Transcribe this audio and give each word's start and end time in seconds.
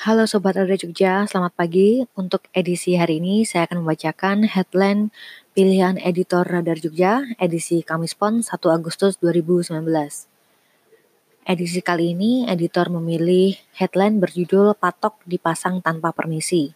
Halo 0.00 0.24
Sobat 0.24 0.56
Radar 0.56 0.80
Jogja, 0.80 1.28
selamat 1.28 1.52
pagi. 1.60 2.00
Untuk 2.16 2.48
edisi 2.56 2.96
hari 2.96 3.20
ini 3.20 3.44
saya 3.44 3.68
akan 3.68 3.84
membacakan 3.84 4.48
headline 4.48 5.12
pilihan 5.52 6.00
editor 6.00 6.40
Radar 6.40 6.80
Jogja 6.80 7.28
edisi 7.36 7.84
Kamis 7.84 8.16
Pon 8.16 8.40
1 8.40 8.48
Agustus 8.48 9.20
2019. 9.20 9.76
Edisi 11.44 11.84
kali 11.84 12.16
ini 12.16 12.48
editor 12.48 12.88
memilih 12.88 13.60
headline 13.76 14.24
berjudul 14.24 14.72
Patok 14.72 15.20
dipasang 15.28 15.84
tanpa 15.84 16.16
permisi. 16.16 16.72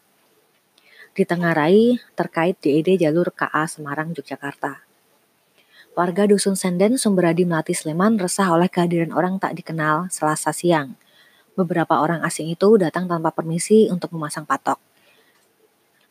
Ditengarai 1.17 1.97
terkait 2.13 2.61
DED 2.61 3.09
jalur 3.09 3.33
KA 3.33 3.65
Semarang 3.65 4.13
Yogyakarta. 4.13 4.85
Warga 5.97 6.29
Dusun 6.29 6.61
Senden 6.61 7.01
Sumberadi 7.01 7.49
Melati 7.49 7.73
Sleman 7.73 8.21
resah 8.21 8.53
oleh 8.53 8.69
kehadiran 8.69 9.17
orang 9.17 9.41
tak 9.41 9.57
dikenal 9.57 10.13
selasa 10.13 10.53
siang 10.53 11.01
beberapa 11.55 12.03
orang 12.03 12.23
asing 12.27 12.51
itu 12.51 12.79
datang 12.79 13.07
tanpa 13.07 13.31
permisi 13.31 13.87
untuk 13.91 14.15
memasang 14.15 14.47
patok. 14.47 14.79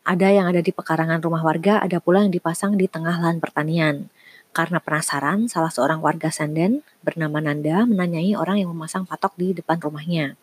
Ada 0.04 0.36
yang 0.36 0.52
ada 0.52 0.60
di 0.60 0.76
pekarangan 0.76 1.24
rumah 1.24 1.40
warga, 1.40 1.80
ada 1.80 2.04
pula 2.04 2.28
yang 2.28 2.34
dipasang 2.36 2.76
di 2.76 2.92
tengah 2.92 3.16
lahan 3.24 3.40
pertanian. 3.40 4.12
Karena 4.52 4.84
penasaran, 4.84 5.48
salah 5.48 5.72
seorang 5.72 6.04
warga 6.04 6.28
Sanden 6.28 6.84
bernama 7.02 7.40
Nanda 7.40 7.88
menanyai 7.88 8.36
orang 8.36 8.60
yang 8.60 8.70
memasang 8.76 9.08
patok 9.08 9.34
di 9.40 9.56
depan 9.56 9.80
rumahnya. 9.80 10.36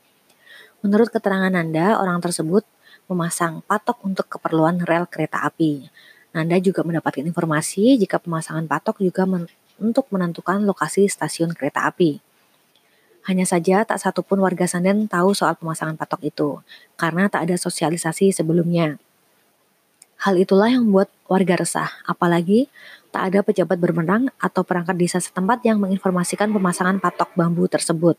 Menurut 0.81 1.13
keterangan 1.13 1.53
Nanda, 1.53 2.01
orang 2.01 2.25
tersebut 2.25 2.65
memasang 3.05 3.61
patok 3.69 4.01
untuk 4.01 4.27
keperluan 4.33 4.81
rel 4.81 5.05
kereta 5.05 5.45
api. 5.45 5.93
Nanda 6.33 6.57
juga 6.63 6.81
mendapatkan 6.81 7.27
informasi 7.27 8.01
jika 8.01 8.17
pemasangan 8.17 8.65
patok 8.65 9.03
juga 9.05 9.29
men 9.29 9.45
untuk 9.77 10.09
menentukan 10.09 10.65
lokasi 10.65 11.05
stasiun 11.09 11.53
kereta 11.53 11.85
api. 11.85 12.30
Hanya 13.31 13.47
saja 13.47 13.87
tak 13.87 14.03
satu 14.03 14.27
pun 14.27 14.43
warga 14.43 14.67
Sanden 14.67 15.07
tahu 15.07 15.39
soal 15.39 15.55
pemasangan 15.55 15.95
patok 15.95 16.19
itu, 16.27 16.59
karena 16.99 17.31
tak 17.31 17.47
ada 17.47 17.55
sosialisasi 17.55 18.35
sebelumnya. 18.35 18.99
Hal 20.19 20.35
itulah 20.35 20.67
yang 20.67 20.83
membuat 20.83 21.15
warga 21.31 21.63
resah, 21.63 21.95
apalagi 22.11 22.67
tak 23.15 23.31
ada 23.31 23.47
pejabat 23.47 23.79
bermenang 23.79 24.35
atau 24.43 24.67
perangkat 24.67 24.99
desa 24.99 25.23
setempat 25.23 25.63
yang 25.63 25.79
menginformasikan 25.79 26.51
pemasangan 26.51 26.99
patok 26.99 27.31
bambu 27.39 27.71
tersebut. 27.71 28.19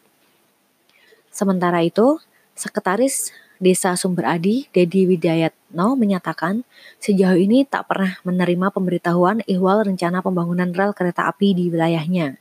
Sementara 1.27 1.83
itu, 1.83 2.15
Sekretaris 2.55 3.35
Desa 3.61 3.93
Sumber 3.99 4.25
Adi, 4.25 4.65
Dedi 4.73 5.05
Widayatno 5.05 5.93
menyatakan 5.99 6.65
sejauh 7.03 7.37
ini 7.37 7.67
tak 7.67 7.91
pernah 7.91 8.15
menerima 8.23 8.73
pemberitahuan 8.73 9.43
ihwal 9.43 9.85
rencana 9.85 10.23
pembangunan 10.25 10.71
rel 10.73 10.95
kereta 10.97 11.29
api 11.29 11.53
di 11.53 11.67
wilayahnya. 11.69 12.40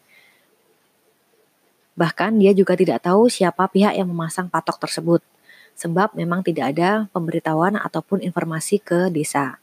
Bahkan 2.01 2.41
dia 2.41 2.57
juga 2.57 2.73
tidak 2.81 3.05
tahu 3.05 3.29
siapa 3.29 3.69
pihak 3.69 3.93
yang 3.93 4.09
memasang 4.09 4.49
patok 4.49 4.81
tersebut, 4.81 5.21
sebab 5.77 6.17
memang 6.17 6.41
tidak 6.41 6.73
ada 6.73 7.13
pemberitahuan 7.13 7.77
ataupun 7.77 8.25
informasi 8.25 8.81
ke 8.81 9.13
desa. 9.13 9.61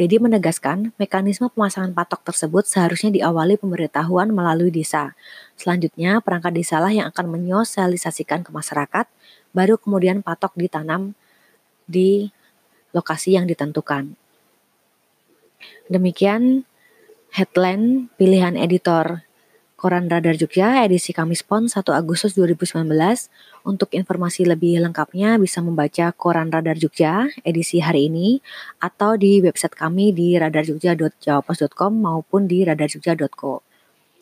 Dedi 0.00 0.16
menegaskan 0.16 0.96
mekanisme 0.96 1.52
pemasangan 1.52 1.92
patok 1.92 2.24
tersebut 2.24 2.64
seharusnya 2.64 3.12
diawali 3.12 3.60
pemberitahuan 3.60 4.32
melalui 4.32 4.72
desa. 4.72 5.12
Selanjutnya, 5.60 6.24
perangkat 6.24 6.56
desa 6.56 6.80
lah 6.80 6.88
yang 6.88 7.12
akan 7.12 7.28
menyosialisasikan 7.28 8.40
ke 8.40 8.48
masyarakat, 8.48 9.04
baru 9.52 9.76
kemudian 9.76 10.24
patok 10.24 10.56
ditanam 10.56 11.12
di 11.84 12.32
lokasi 12.96 13.36
yang 13.36 13.44
ditentukan. 13.44 14.16
Demikian 15.92 16.64
headline 17.36 18.08
pilihan 18.16 18.56
editor 18.56 19.28
Koran 19.80 20.12
Radar 20.12 20.36
Jogja 20.36 20.84
edisi 20.84 21.16
Kamis 21.16 21.40
Pon 21.40 21.64
1 21.64 21.80
Agustus 21.96 22.36
2019. 22.36 22.84
Untuk 23.64 23.88
informasi 23.96 24.44
lebih 24.44 24.76
lengkapnya 24.76 25.40
bisa 25.40 25.64
membaca 25.64 26.12
Koran 26.12 26.52
Radar 26.52 26.76
Jogja 26.76 27.32
edisi 27.48 27.80
hari 27.80 28.12
ini 28.12 28.44
atau 28.76 29.16
di 29.16 29.40
website 29.40 29.72
kami 29.72 30.12
di 30.12 30.36
radarjogja.jawapos.com 30.36 31.96
maupun 31.96 32.44
di 32.44 32.60
radarjogja.co. 32.60 33.64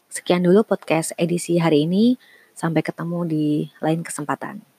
Sekian 0.07 0.47
dulu 0.47 0.63
podcast 0.63 1.11
edisi 1.19 1.59
hari 1.59 1.91
ini. 1.91 2.15
Sampai 2.55 2.87
ketemu 2.87 3.27
di 3.27 3.47
lain 3.83 4.07
kesempatan. 4.07 4.78